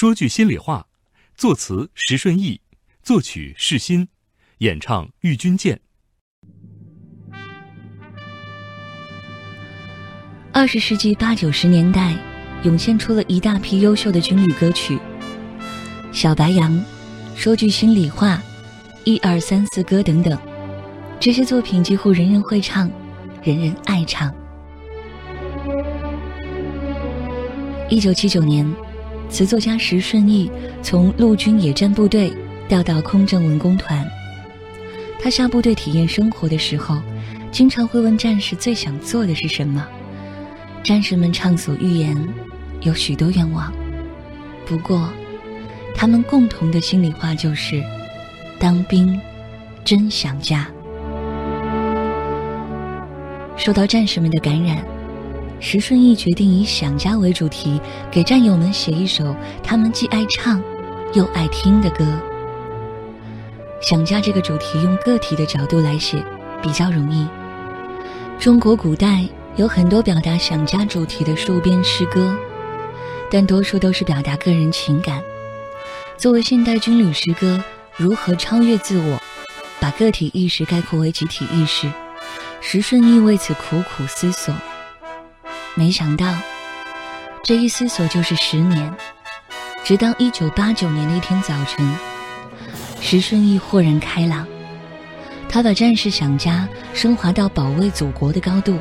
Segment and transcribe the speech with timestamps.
[0.00, 0.86] 说句心里话，
[1.36, 2.62] 作词石顺义，
[3.02, 4.08] 作曲世新，
[4.60, 5.78] 演唱郁钧剑。
[10.52, 12.16] 二十世纪八九十年代，
[12.62, 14.96] 涌现出了一大批优秀的军旅歌曲，
[16.14, 16.72] 《小白杨》
[17.36, 18.36] 《说句心里话》
[19.04, 20.40] 《一二三四歌》等等，
[21.20, 22.90] 这些作品几乎人人会唱，
[23.42, 24.34] 人人爱唱。
[27.90, 28.66] 一九七九年。
[29.30, 30.50] 词作家石顺义
[30.82, 32.32] 从陆军野战部队
[32.68, 34.04] 调到空政文工团。
[35.22, 37.00] 他下部队体验生活的时候，
[37.52, 39.86] 经常会问战士最想做的是什么。
[40.82, 42.16] 战士们畅所欲言，
[42.80, 43.72] 有许多愿望。
[44.66, 45.08] 不过，
[45.94, 47.82] 他们共同的心里话就是：
[48.58, 49.18] 当兵
[49.84, 50.66] 真想家。
[53.56, 54.84] 受到战士们的感染。
[55.60, 57.78] 石顺义决定以想家为主题，
[58.10, 60.60] 给战友们写一首他们既爱唱
[61.12, 62.06] 又爱听的歌。
[63.82, 66.22] 想家这个主题用个体的角度来写
[66.62, 67.28] 比较容易。
[68.38, 69.26] 中国古代
[69.56, 72.34] 有很多表达想家主题的戍边诗歌，
[73.30, 75.22] 但多数都是表达个人情感。
[76.16, 77.62] 作为现代军旅诗歌，
[77.96, 79.20] 如何超越自我，
[79.78, 81.90] 把个体意识概括为集体意识？
[82.62, 84.54] 石顺义为此苦苦思索。
[85.76, 86.34] 没想到，
[87.44, 88.92] 这一思索就是十年。
[89.82, 91.88] 直到一九八九年的一天早晨，
[93.00, 94.46] 石顺义豁然开朗。
[95.48, 98.78] 他把战士想家升华到保卫祖国的高度，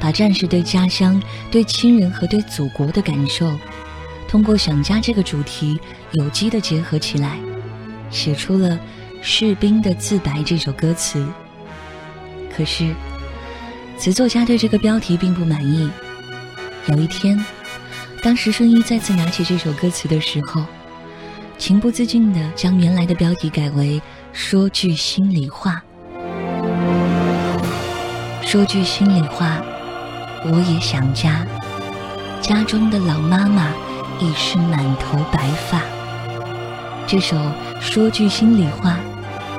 [0.00, 3.50] 把战士对家乡、对亲人和对祖国的感受，
[4.26, 5.78] 通过想家这个主题
[6.12, 7.38] 有机的结合起来，
[8.10, 8.70] 写出了
[9.22, 11.24] 《士兵的自白》这首歌词。
[12.54, 12.92] 可是。
[14.00, 15.90] 词作家对这个标题并不满意。
[16.86, 17.38] 有一天，
[18.22, 20.64] 当石顺一再次拿起这首歌词的时候，
[21.58, 24.00] 情不自禁地将原来的标题改为
[24.32, 25.82] “说句心里话”。
[28.40, 29.60] 说句心里话，
[30.46, 31.46] 我也想家。
[32.40, 33.68] 家中的老妈妈
[34.18, 35.82] 已是满头白发。
[37.06, 37.36] 这首
[37.82, 38.96] 《说句心里话》，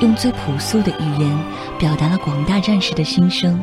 [0.00, 1.38] 用最朴素的语言
[1.76, 3.60] 表达了广大战士的心声。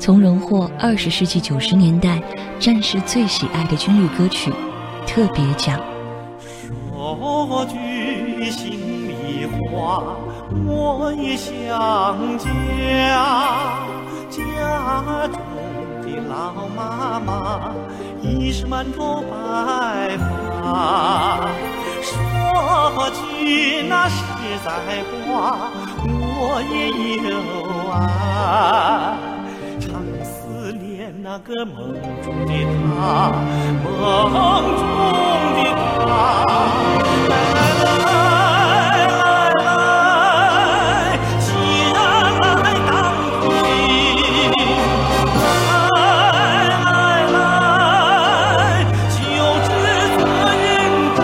[0.00, 2.22] 从荣获二十世纪九十年代
[2.58, 4.50] 战士最喜爱的军旅歌曲
[5.06, 5.78] 特别奖。
[6.90, 8.70] 说句心
[9.06, 10.02] 里话，
[10.66, 11.52] 我也想
[12.38, 12.48] 家。
[14.30, 15.38] 家中
[16.00, 17.74] 的老妈妈
[18.22, 21.46] 已是满头白发。
[22.00, 24.24] 说句那实
[24.64, 25.68] 在话，
[26.02, 26.88] 我也
[27.28, 27.36] 有
[27.92, 29.29] 爱。
[31.32, 32.52] 那个梦中的
[32.98, 33.30] 他，
[33.84, 33.94] 梦
[34.74, 34.82] 中
[35.54, 35.58] 的
[35.94, 36.02] 他，
[37.28, 37.70] 来来
[38.02, 38.08] 来
[39.06, 39.22] 来
[39.62, 41.46] 来，既
[41.94, 41.94] 然
[42.34, 42.90] 来当
[43.46, 43.54] 兵，
[45.94, 45.96] 来
[46.82, 46.84] 来
[47.30, 47.38] 来，
[49.14, 49.14] 就
[49.62, 49.70] 只
[50.18, 50.20] 责
[50.58, 50.66] 任
[51.14, 51.18] 大。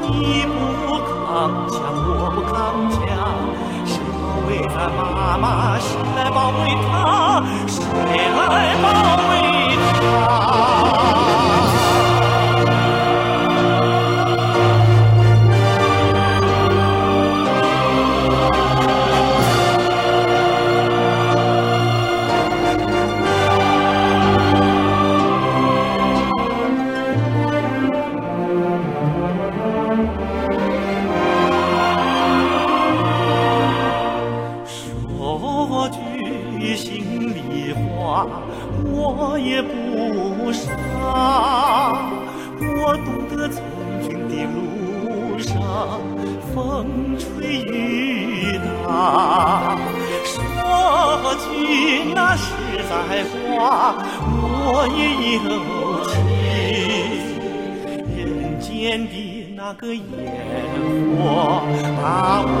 [0.00, 0.08] 你
[0.48, 0.56] 不
[1.04, 1.12] 扛
[1.68, 1.76] 枪，
[2.08, 2.56] 我不扛
[2.88, 2.96] 枪，
[3.84, 3.92] 是
[4.48, 4.74] 为了
[5.14, 5.44] 妈妈。
[52.36, 52.44] 实
[52.88, 53.22] 在
[53.56, 53.94] 话，
[54.26, 55.00] 我也
[55.36, 55.48] 有
[56.10, 56.14] 情，
[58.16, 58.18] 人
[58.60, 58.66] 间
[59.06, 59.14] 的
[59.56, 60.02] 那个烟
[61.16, 61.18] 火
[61.96, 62.02] 把
[62.44, 62.52] 我